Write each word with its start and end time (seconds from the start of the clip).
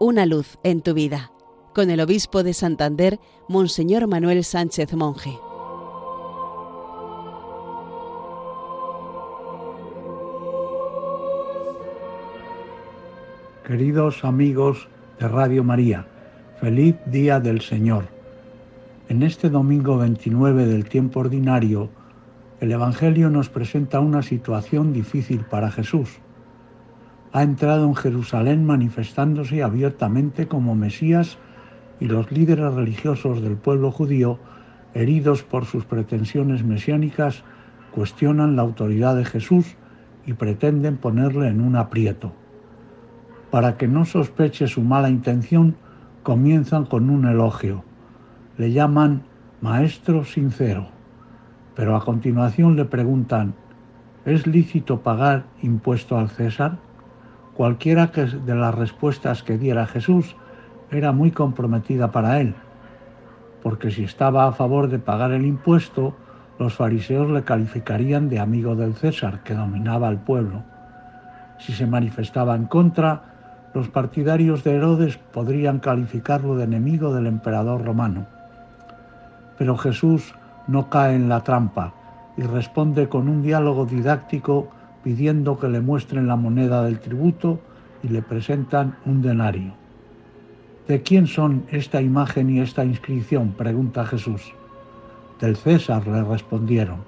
Una 0.00 0.26
luz 0.26 0.58
en 0.62 0.80
tu 0.80 0.94
vida, 0.94 1.32
con 1.74 1.90
el 1.90 1.98
obispo 1.98 2.44
de 2.44 2.54
Santander, 2.54 3.18
Monseñor 3.48 4.06
Manuel 4.06 4.44
Sánchez 4.44 4.94
Monje. 4.94 5.36
Queridos 13.66 14.24
amigos 14.24 14.86
de 15.18 15.26
Radio 15.26 15.64
María, 15.64 16.06
feliz 16.60 16.94
día 17.06 17.40
del 17.40 17.60
Señor. 17.60 18.04
En 19.08 19.24
este 19.24 19.50
domingo 19.50 19.98
29 19.98 20.66
del 20.66 20.88
tiempo 20.88 21.18
ordinario, 21.18 21.88
el 22.60 22.70
Evangelio 22.70 23.30
nos 23.30 23.48
presenta 23.48 23.98
una 23.98 24.22
situación 24.22 24.92
difícil 24.92 25.40
para 25.40 25.72
Jesús. 25.72 26.20
Ha 27.32 27.42
entrado 27.42 27.84
en 27.84 27.94
Jerusalén 27.94 28.64
manifestándose 28.64 29.62
abiertamente 29.62 30.48
como 30.48 30.74
Mesías 30.74 31.38
y 32.00 32.06
los 32.06 32.30
líderes 32.30 32.72
religiosos 32.74 33.42
del 33.42 33.56
pueblo 33.56 33.90
judío, 33.90 34.38
heridos 34.94 35.42
por 35.42 35.64
sus 35.64 35.84
pretensiones 35.84 36.64
mesiánicas, 36.64 37.44
cuestionan 37.90 38.56
la 38.56 38.62
autoridad 38.62 39.16
de 39.16 39.24
Jesús 39.24 39.76
y 40.26 40.34
pretenden 40.34 40.96
ponerle 40.96 41.48
en 41.48 41.60
un 41.60 41.76
aprieto 41.76 42.32
para 43.50 43.76
que 43.76 43.88
no 43.88 44.04
sospeche 44.04 44.66
su 44.66 44.82
mala 44.82 45.08
intención, 45.08 45.76
comienzan 46.22 46.84
con 46.84 47.10
un 47.10 47.26
elogio. 47.26 47.84
Le 48.56 48.72
llaman 48.72 49.22
maestro 49.60 50.24
sincero, 50.24 50.88
pero 51.74 51.96
a 51.96 52.04
continuación 52.04 52.76
le 52.76 52.84
preguntan, 52.84 53.54
¿es 54.24 54.46
lícito 54.46 55.00
pagar 55.00 55.46
impuesto 55.62 56.18
al 56.18 56.28
César? 56.28 56.78
Cualquiera 57.58 58.06
de 58.06 58.54
las 58.54 58.72
respuestas 58.72 59.42
que 59.42 59.58
diera 59.58 59.84
Jesús 59.84 60.36
era 60.92 61.10
muy 61.10 61.32
comprometida 61.32 62.12
para 62.12 62.40
él, 62.40 62.54
porque 63.64 63.90
si 63.90 64.04
estaba 64.04 64.46
a 64.46 64.52
favor 64.52 64.86
de 64.88 65.00
pagar 65.00 65.32
el 65.32 65.44
impuesto, 65.44 66.14
los 66.60 66.74
fariseos 66.74 67.28
le 67.30 67.42
calificarían 67.42 68.28
de 68.28 68.38
amigo 68.38 68.76
del 68.76 68.94
César, 68.94 69.42
que 69.42 69.54
dominaba 69.54 70.06
al 70.06 70.20
pueblo. 70.20 70.62
Si 71.58 71.72
se 71.72 71.88
manifestaba 71.88 72.54
en 72.54 72.66
contra, 72.66 73.24
los 73.74 73.88
partidarios 73.88 74.62
de 74.62 74.76
Herodes 74.76 75.18
podrían 75.18 75.80
calificarlo 75.80 76.54
de 76.54 76.62
enemigo 76.62 77.12
del 77.12 77.26
emperador 77.26 77.84
romano. 77.84 78.24
Pero 79.58 79.76
Jesús 79.76 80.32
no 80.68 80.88
cae 80.88 81.16
en 81.16 81.28
la 81.28 81.42
trampa 81.42 81.92
y 82.36 82.42
responde 82.42 83.08
con 83.08 83.28
un 83.28 83.42
diálogo 83.42 83.84
didáctico 83.84 84.70
pidiendo 85.08 85.58
que 85.58 85.68
le 85.68 85.80
muestren 85.80 86.26
la 86.26 86.36
moneda 86.36 86.84
del 86.84 87.00
tributo 87.00 87.58
y 88.02 88.08
le 88.08 88.20
presentan 88.20 88.94
un 89.06 89.22
denario. 89.22 89.72
¿De 90.86 91.00
quién 91.00 91.26
son 91.26 91.64
esta 91.70 92.02
imagen 92.02 92.50
y 92.50 92.60
esta 92.60 92.84
inscripción? 92.84 93.52
pregunta 93.52 94.04
Jesús. 94.04 94.52
Del 95.40 95.56
César 95.56 96.06
le 96.06 96.22
respondieron. 96.22 96.98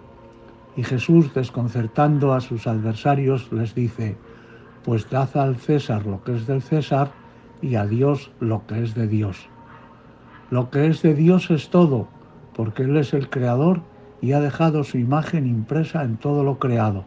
Y 0.79 0.83
Jesús, 0.83 1.35
desconcertando 1.35 2.33
a 2.33 2.41
sus 2.41 2.67
adversarios, 2.67 3.53
les 3.53 3.75
dice, 3.75 4.17
pues 4.83 5.11
dad 5.11 5.37
al 5.37 5.57
César 5.57 6.07
lo 6.07 6.25
que 6.25 6.37
es 6.37 6.47
del 6.47 6.63
César 6.63 7.11
y 7.61 7.75
a 7.75 7.85
Dios 7.85 8.31
lo 8.41 8.67
que 8.67 8.83
es 8.83 8.95
de 8.95 9.09
Dios. 9.09 9.47
Lo 10.51 10.71
que 10.71 10.87
es 10.87 11.03
de 11.03 11.15
Dios 11.15 11.51
es 11.51 11.69
todo, 11.69 12.09
porque 12.57 12.85
Él 12.85 12.97
es 12.97 13.13
el 13.13 13.29
creador 13.29 13.83
y 14.23 14.33
ha 14.33 14.41
dejado 14.41 14.85
su 14.85 14.97
imagen 14.97 15.47
impresa 15.47 16.03
en 16.03 16.17
todo 16.17 16.45
lo 16.45 16.59
creado, 16.59 17.05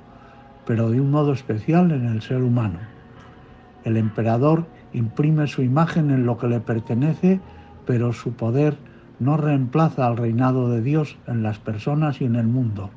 pero 0.65 0.89
de 0.89 1.01
un 1.01 1.11
modo 1.11 1.33
especial 1.33 1.91
en 1.91 2.05
el 2.05 2.21
ser 2.21 2.41
humano. 2.41 2.79
El 3.83 3.97
emperador 3.97 4.65
imprime 4.93 5.47
su 5.47 5.61
imagen 5.61 6.11
en 6.11 6.25
lo 6.25 6.37
que 6.37 6.47
le 6.47 6.59
pertenece, 6.59 7.39
pero 7.85 8.13
su 8.13 8.33
poder 8.33 8.77
no 9.19 9.37
reemplaza 9.37 10.07
al 10.07 10.17
reinado 10.17 10.69
de 10.69 10.81
Dios 10.81 11.17
en 11.27 11.43
las 11.43 11.59
personas 11.59 12.21
y 12.21 12.25
en 12.25 12.35
el 12.35 12.47
mundo. 12.47 12.89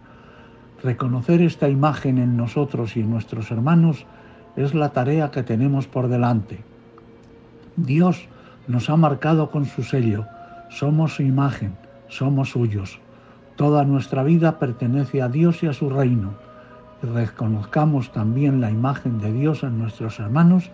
Reconocer 0.82 1.42
esta 1.42 1.68
imagen 1.68 2.18
en 2.18 2.36
nosotros 2.36 2.96
y 2.96 3.00
en 3.00 3.10
nuestros 3.10 3.50
hermanos 3.50 4.06
es 4.56 4.74
la 4.74 4.90
tarea 4.90 5.30
que 5.30 5.42
tenemos 5.42 5.86
por 5.86 6.08
delante. 6.08 6.64
Dios 7.76 8.28
nos 8.68 8.88
ha 8.90 8.96
marcado 8.96 9.50
con 9.50 9.64
su 9.64 9.82
sello, 9.82 10.26
somos 10.68 11.16
su 11.16 11.22
imagen, 11.22 11.74
somos 12.08 12.50
suyos. 12.50 13.00
Toda 13.56 13.84
nuestra 13.84 14.22
vida 14.22 14.58
pertenece 14.58 15.22
a 15.22 15.28
Dios 15.28 15.62
y 15.62 15.66
a 15.66 15.72
su 15.72 15.88
reino. 15.88 16.34
Reconozcamos 17.02 18.12
también 18.12 18.60
la 18.60 18.70
imagen 18.70 19.18
de 19.18 19.32
Dios 19.32 19.62
en 19.62 19.78
nuestros 19.78 20.18
hermanos 20.18 20.70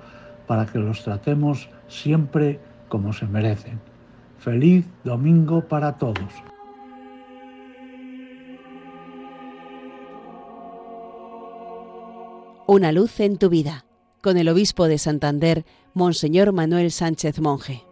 para 0.46 0.66
que 0.66 0.78
los 0.78 1.02
tratemos 1.02 1.68
siempre 1.88 2.60
como 2.88 3.12
se 3.12 3.26
merecen. 3.26 3.80
Feliz 4.38 4.86
domingo 5.04 5.68
para 5.68 5.98
todos. 5.98 6.32
Una 12.66 12.92
luz 12.92 13.20
en 13.20 13.38
tu 13.38 13.48
vida, 13.48 13.84
con 14.22 14.36
el 14.36 14.48
obispo 14.48 14.88
de 14.88 14.98
Santander, 14.98 15.64
Monseñor 15.94 16.52
Manuel 16.52 16.90
Sánchez 16.90 17.40
Monje. 17.40 17.82